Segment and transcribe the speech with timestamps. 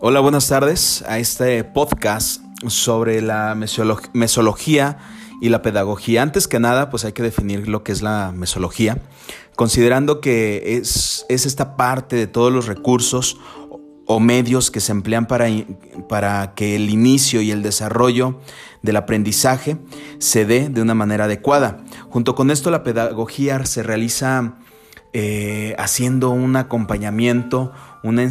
[0.00, 3.56] Hola, buenas tardes a este podcast sobre la
[4.12, 4.98] mesología
[5.40, 6.22] y la pedagogía.
[6.22, 8.98] Antes que nada, pues hay que definir lo que es la mesología,
[9.56, 13.38] considerando que es, es esta parte de todos los recursos
[14.06, 15.48] o medios que se emplean para,
[16.08, 18.38] para que el inicio y el desarrollo
[18.82, 19.78] del aprendizaje
[20.20, 21.84] se dé de una manera adecuada.
[22.08, 24.58] Junto con esto, la pedagogía se realiza
[25.14, 27.72] eh, haciendo un acompañamiento,
[28.02, 28.28] una,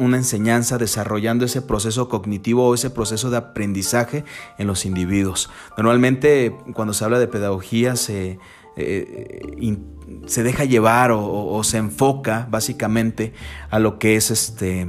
[0.00, 4.24] una enseñanza, desarrollando ese proceso cognitivo o ese proceso de aprendizaje
[4.58, 5.50] en los individuos.
[5.76, 8.40] Normalmente cuando se habla de pedagogía se,
[8.76, 9.78] eh,
[10.26, 13.32] se deja llevar o, se enfoca básicamente
[13.70, 14.88] a lo que es este...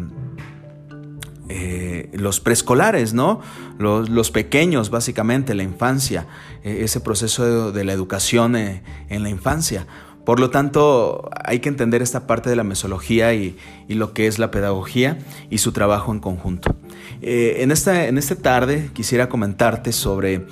[1.49, 3.39] Eh, los preescolares, ¿no?
[3.77, 6.27] Los, pequeños, básicamente, la infancia,
[6.61, 9.87] ese proceso de, la educación en la infancia.
[10.27, 13.55] Por lo tanto, hay que entender esta parte de la mesología y,
[13.87, 16.75] lo que es la pedagogía y su trabajo en conjunto.
[17.21, 20.45] Eh, en, esta, en esta tarde quisiera comentarte sobre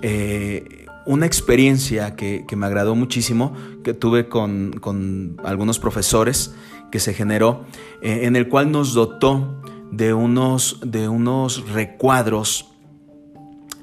[0.00, 6.54] eh, una experiencia que, me agradó muchísimo, que tuve con, algunos profesores,
[6.92, 7.64] que se generó,
[8.02, 12.70] eh, en el cual nos dotó de unos, de unos recuadros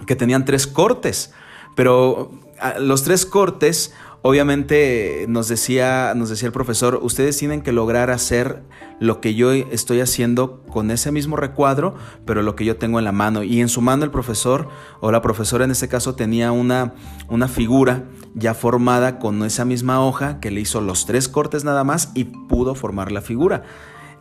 [0.07, 1.33] que tenían tres cortes,
[1.75, 2.31] pero
[2.61, 3.91] ah, los tres cortes
[4.25, 8.63] Obviamente nos decía, nos decía el profesor, ustedes tienen que lograr hacer
[9.01, 13.05] lo que yo estoy haciendo con ese mismo recuadro, pero lo que yo tengo en
[13.05, 13.43] la mano.
[13.43, 14.69] Y en su mano el profesor
[15.01, 16.93] o la profesora en este caso tenía una,
[17.27, 21.83] una figura ya formada con esa misma hoja que le hizo los tres cortes nada
[21.83, 23.63] más y pudo formar la figura.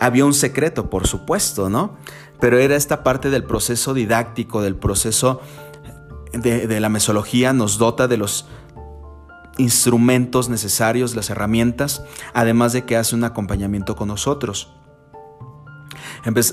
[0.00, 1.96] Había un secreto, por supuesto, ¿no?
[2.40, 5.40] Pero era esta parte del proceso didáctico, del proceso
[6.32, 8.46] de, de la mesología, nos dota de los
[9.58, 12.02] instrumentos necesarios, las herramientas,
[12.34, 14.72] además de que hace un acompañamiento con nosotros.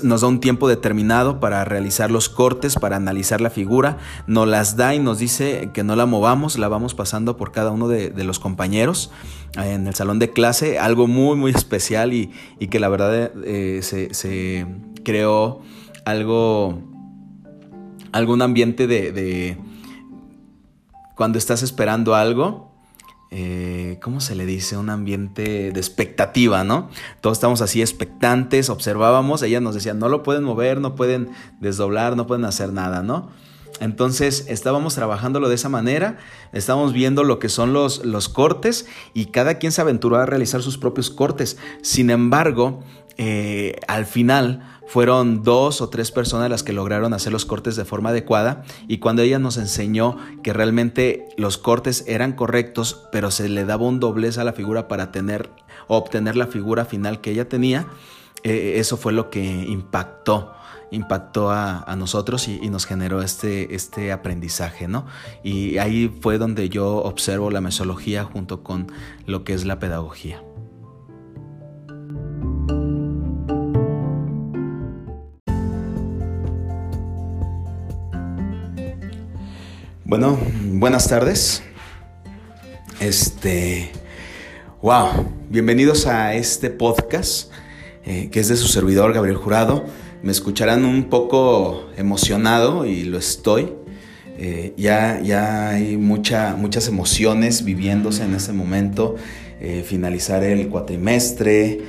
[0.02, 4.76] Nos da un tiempo determinado para realizar los cortes, para analizar la figura, nos las
[4.76, 8.12] da y nos dice que no la movamos, la vamos pasando por cada uno de,
[8.24, 9.12] los compañeros
[9.56, 12.30] en el salón de clase, algo muy muy especial y,
[12.68, 14.66] que la verdad eh, se,
[15.04, 15.60] creó
[16.04, 16.82] algo,
[18.10, 19.56] algún ambiente de, de
[21.14, 22.69] cuando estás esperando algo
[23.30, 24.76] eh, ¿cómo se le dice?
[24.76, 26.90] Un ambiente de expectativa, ¿no?
[27.20, 31.30] Todos estamos así expectantes, observábamos, ella nos decía, no lo pueden mover, no pueden
[31.60, 33.30] desdoblar, no pueden hacer nada, ¿no?
[33.78, 36.18] Entonces estábamos trabajándolo de esa manera,
[36.52, 40.60] estábamos viendo lo que son los, los cortes y cada quien se aventuró a realizar
[40.60, 41.56] sus propios cortes.
[41.82, 42.82] Sin embargo,
[43.22, 47.84] eh, al final fueron dos o tres personas las que lograron hacer los cortes de
[47.84, 53.50] forma adecuada y cuando ella nos enseñó que realmente los cortes eran correctos, pero se
[53.50, 55.50] le daba un doblez a la figura para tener
[55.86, 57.88] obtener la figura final que ella tenía,
[58.42, 60.54] eh, eso fue lo que impactó
[60.90, 65.04] impactó a, nosotros y, nos generó este, este aprendizaje, ¿no?
[65.44, 68.90] Y ahí fue donde yo observo la mesología junto con
[69.26, 70.42] lo que es la pedagogía.
[80.10, 80.36] Bueno,
[80.72, 81.62] buenas tardes.
[82.98, 83.92] Este,
[84.82, 87.52] wow, bienvenidos a este podcast
[88.04, 89.84] eh, que es de su servidor Gabriel Jurado.
[90.24, 93.72] Me escucharán un poco emocionado y lo estoy.
[94.36, 99.14] Eh, ya, ya hay mucha, muchas emociones viviéndose en este momento.
[99.60, 101.82] Eh, finalizar el cuatrimestre,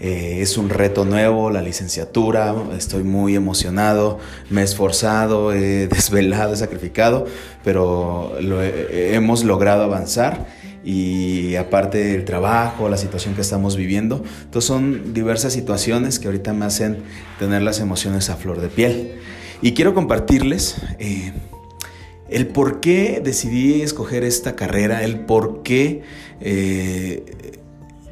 [0.00, 4.18] eh, es un reto nuevo, la licenciatura, estoy muy emocionado,
[4.50, 7.26] me he esforzado, he desvelado, he sacrificado,
[7.64, 10.46] pero lo hemos logrado avanzar
[10.86, 16.52] y aparte del trabajo, la situación que estamos viviendo, entonces son diversas situaciones que ahorita
[16.52, 16.98] me hacen
[17.40, 19.14] tener las emociones a flor de piel.
[19.62, 21.32] Y quiero compartirles eh,
[22.28, 26.02] el por qué decidí escoger esta carrera, el por qué
[26.40, 27.58] eh,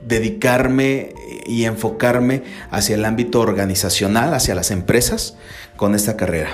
[0.07, 1.15] dedicarme
[1.47, 5.37] y enfocarme hacia el ámbito organizacional, hacia las empresas
[5.77, 6.51] con esta carrera.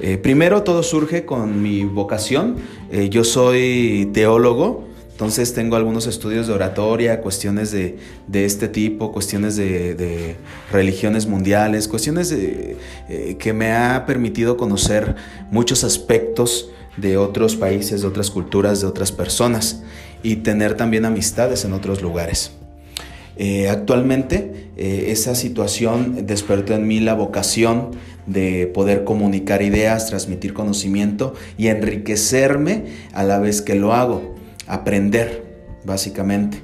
[0.00, 2.56] Eh, primero todo surge con mi vocación.
[2.90, 7.96] Eh, yo soy teólogo, entonces tengo algunos estudios de oratoria, cuestiones de,
[8.32, 10.36] este tipo, cuestiones de,
[10.70, 12.76] religiones mundiales, cuestiones de,
[13.08, 15.16] eh, que me ha permitido conocer
[15.50, 19.82] muchos aspectos de otros países, de otras culturas, de otras personas
[20.22, 22.52] y tener también amistades en otros lugares.
[23.38, 27.90] Eh, actualmente eh, esa situación despertó en mí la vocación
[28.26, 34.34] de poder comunicar ideas, transmitir conocimiento y enriquecerme a la vez que lo hago,
[34.66, 35.44] aprender
[35.84, 36.58] básicamente.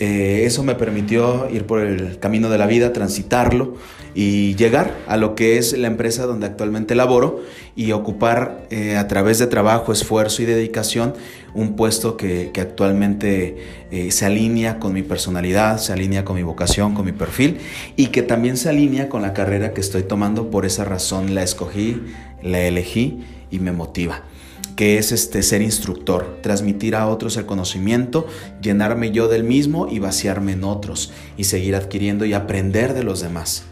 [0.00, 3.76] Eh, eso me permitió ir por el camino de la vida, transitarlo
[4.14, 7.40] y llegar a lo que es la empresa donde actualmente laboro
[7.76, 11.14] y ocupar eh, a través de trabajo, esfuerzo y dedicación
[11.54, 13.56] un puesto que, actualmente
[13.90, 17.58] eh, se alinea con mi personalidad, se alinea con mi vocación, con mi perfil
[17.96, 20.50] y que también se alinea con la carrera que estoy tomando.
[20.50, 22.02] Por esa razón la escogí,
[22.42, 23.20] la elegí
[23.50, 24.22] y me motiva
[24.76, 28.26] que es este ser instructor, transmitir a otros el conocimiento,
[28.62, 33.20] llenarme yo del mismo y vaciarme en otros y seguir adquiriendo y aprender de los
[33.20, 33.64] demás.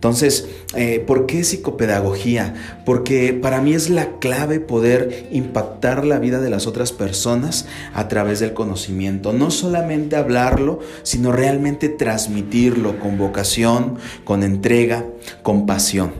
[0.00, 2.54] Entonces, eh, ¿por qué psicopedagogía?
[2.86, 8.08] Porque para mí es la clave poder impactar la vida de las otras personas a
[8.08, 9.34] través del conocimiento.
[9.34, 15.04] No solamente hablarlo, sino realmente transmitirlo con vocación, con entrega,
[15.42, 16.12] con pasión.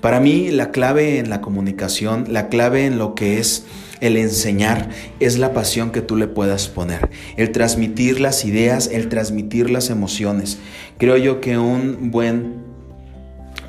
[0.00, 3.66] Para mí la clave en la comunicación, la clave en lo que es
[4.00, 4.88] el enseñar
[5.20, 7.10] es la pasión que tú le puedas poner.
[7.36, 10.58] El transmitir las ideas, el transmitir las emociones.
[10.96, 12.65] Creo yo que un buen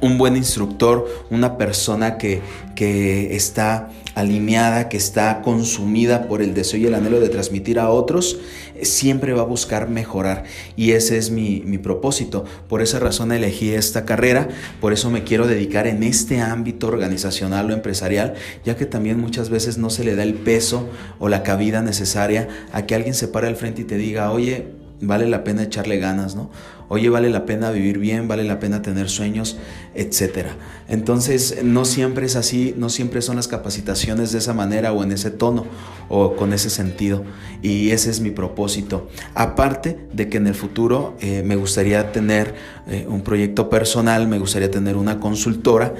[0.01, 2.41] un buen instructor, una persona que,
[2.75, 7.89] que, está alineada, que está consumida por el deseo y el anhelo de transmitir a
[7.89, 8.39] otros,
[8.81, 10.44] siempre va a buscar mejorar.
[10.75, 12.45] Y ese es mi, mi propósito.
[12.67, 14.47] Por esa razón elegí esta carrera,
[14.81, 18.33] por eso me quiero dedicar en este ámbito organizacional o empresarial,
[18.65, 20.89] ya que también muchas veces no se le da el peso
[21.19, 24.67] o la cabida necesaria a que alguien se pare al frente y te diga, oye,
[25.01, 26.49] vale la pena echarle ganas, ¿no?
[26.89, 29.57] Oye, vale la pena vivir bien, vale la pena tener sueños,
[29.94, 30.55] etcétera.
[30.88, 35.11] Entonces, no siempre es así, no siempre son las capacitaciones de esa manera o en
[35.11, 35.65] ese tono
[36.07, 37.25] o con ese sentido.
[37.61, 39.09] Y ese es mi propósito.
[39.35, 42.55] Aparte de que en el futuro eh, me gustaría tener
[42.88, 45.94] eh, un proyecto personal, me gustaría tener una consultora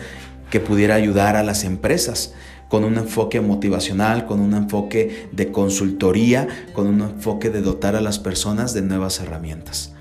[0.50, 2.34] que pudiera ayudar a las empresas
[2.70, 8.02] con un enfoque motivacional, con un enfoque de consultoría, con un enfoque de dotar a
[8.02, 9.94] las personas de nuevas herramientas.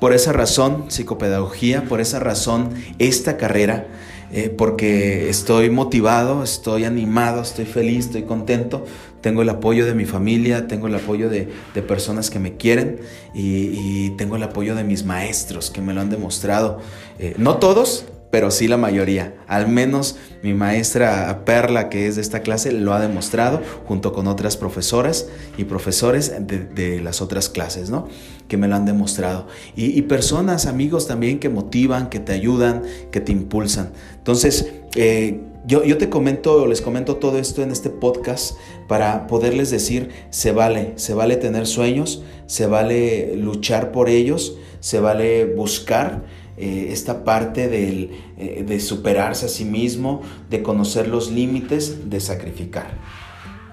[0.00, 3.86] Por esa razón, psicopedagogía, por esa razón, esta carrera,
[4.32, 8.86] eh, porque estoy motivado, estoy animado, estoy feliz, estoy contento,
[9.20, 11.48] tengo el apoyo de mi familia, tengo el apoyo de,
[11.86, 13.00] personas que me quieren
[13.34, 16.78] y, tengo el apoyo de mis maestros que me lo han demostrado.
[17.18, 19.34] Eh, no todos, pero sí la mayoría.
[19.46, 24.26] Al menos mi maestra Perla, que es de esta clase, lo ha demostrado junto con
[24.28, 25.26] otras profesoras
[25.58, 28.08] y profesores de, las otras clases, ¿no?
[28.48, 29.46] Que me lo han demostrado.
[29.76, 33.92] Y, personas, amigos también que motivan, que te ayudan, que te impulsan.
[34.16, 38.56] Entonces, eh, yo, yo, te comento, les comento todo esto en este podcast
[38.88, 45.00] para poderles decir, se vale, se vale tener sueños, se vale luchar por ellos, se
[45.00, 46.24] vale buscar
[46.62, 50.20] eh, esta parte eh, de superarse a sí mismo,
[50.50, 52.98] de conocer los límites, de sacrificar.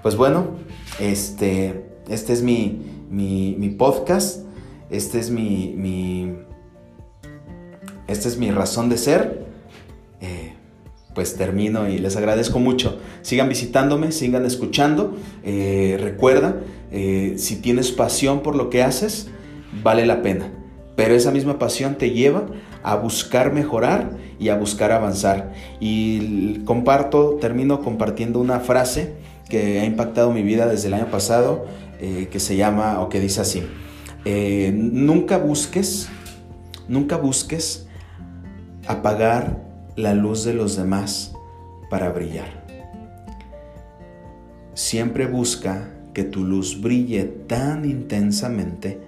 [0.02, 0.52] Pues bueno,
[0.98, 2.80] este, este es mi,
[3.10, 4.46] mi, podcast,
[4.88, 6.32] este es mi, mi,
[8.06, 9.46] esta es mi razón de ser.
[10.22, 10.54] Eh,
[11.14, 12.98] pues termino y les agradezco mucho.
[13.20, 15.14] Sigan visitándome, sigan escuchando.
[15.44, 19.28] recuerda, si tienes pasión por lo que haces,
[19.82, 20.50] vale la pena.
[20.96, 22.46] Pero esa misma pasión te lleva
[22.82, 25.52] a buscar mejorar y a buscar avanzar.
[25.80, 29.14] Y comparto, termino compartiendo una frase
[29.48, 31.66] que ha impactado mi vida desde el año pasado,
[32.00, 33.62] eh, que se llama o que dice así,
[34.24, 36.08] eh, nunca busques,
[36.88, 37.88] nunca busques
[38.86, 39.64] apagar
[39.96, 41.32] la luz de los demás
[41.90, 42.66] para brillar.
[44.74, 49.00] Siempre busca que tu luz brille tan intensamente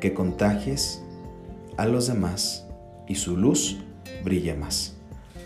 [0.00, 1.02] que contagies
[1.76, 2.66] a los demás
[3.06, 3.78] y su luz
[4.24, 4.94] brille más.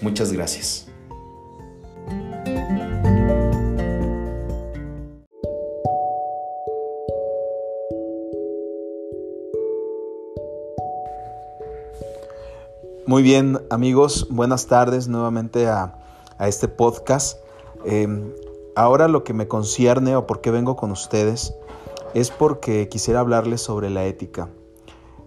[0.01, 0.89] Muchas gracias.
[13.07, 15.95] Muy bien amigos, buenas tardes nuevamente a,
[16.41, 17.39] este podcast.
[17.85, 18.33] Em,
[18.75, 21.55] ahora lo que me concierne o por qué vengo con ustedes
[22.15, 24.51] es porque quisiera hablarles sobre la ética.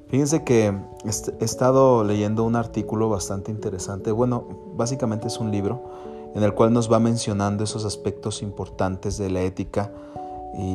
[0.10, 0.74] Fíjense que
[1.06, 4.44] he estado leyendo un artículo bastante interesante, bueno,
[4.76, 5.84] básicamente es un libro
[6.34, 9.92] en el cual nos va mencionando esos aspectos importantes de la ética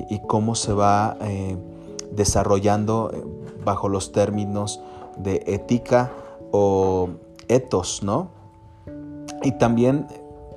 [0.08, 1.56] y, cómo se va eh,
[2.12, 3.24] desarrollando eh,
[3.64, 4.80] bajo los términos
[5.16, 6.12] de ética
[6.52, 7.08] o
[7.48, 8.28] etos, ¿no?
[9.42, 10.06] Y también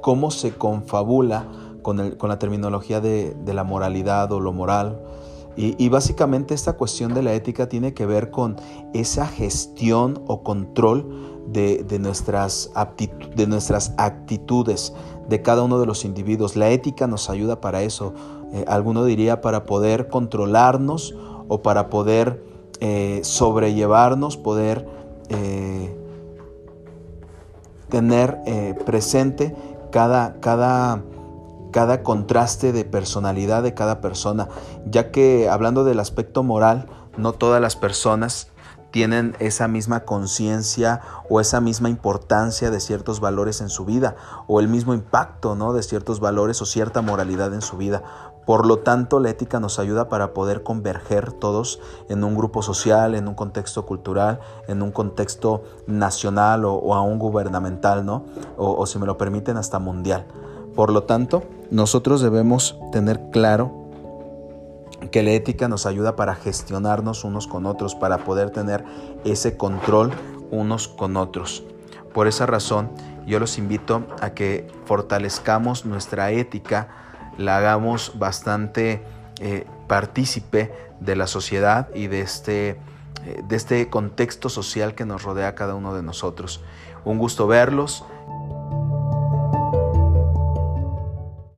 [0.02, 1.48] cómo se confabula
[1.82, 5.00] con, la terminología de la moralidad o lo moral
[5.60, 8.58] y, básicamente esta cuestión de la ética tiene que ver con
[8.94, 12.72] esa gestión o control de, nuestras
[13.36, 14.94] de nuestras actitudes
[15.28, 16.56] de cada uno de los individuos.
[16.56, 18.14] La ética nos ayuda para eso.
[18.54, 21.16] Eh, alguno diría para poder controlarnos
[21.48, 22.44] o para poder
[22.80, 24.88] eh, sobrellevarnos, poder
[25.30, 25.98] eh,
[27.90, 28.38] tener
[28.86, 29.56] presente
[29.92, 31.02] cada, cada,
[31.72, 34.48] cada contraste de personalidad de cada persona,
[34.86, 38.50] ya que hablando del aspecto moral, no todas las personas
[38.92, 44.16] tienen esa misma conciencia o esa misma importancia de ciertos valores en su vida
[44.48, 45.74] o el mismo impacto ¿no?
[45.74, 48.04] de ciertos valores o cierta moralidad en su vida.
[48.46, 53.14] Por lo tanto, la ética nos ayuda para poder converger todos en un grupo social,
[53.14, 58.24] en un contexto cultural, en un contexto nacional o, aún gubernamental, ¿no?
[58.56, 60.26] O, o si me lo permiten, hasta mundial.
[60.78, 63.90] Por lo tanto, nosotros debemos tener claro
[65.10, 68.86] que la ética nos ayuda para gestionarnos unos con otros, para poder tener
[69.26, 70.12] ese control
[70.52, 71.64] unos con otros.
[72.14, 72.92] Por esa razón,
[73.26, 76.90] yo los invito a que fortalezcamos nuestra ética,
[77.40, 79.04] la hagamos bastante
[79.40, 82.70] eh, partícipe de la sociedad y de este,
[83.26, 86.62] eh, de este contexto social que nos rodea a cada uno de nosotros.
[87.04, 88.06] Un gusto verlos.